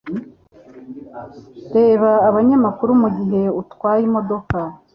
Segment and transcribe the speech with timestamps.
[1.75, 4.57] Reba abanyamaguru mugihe utwaye imodoka.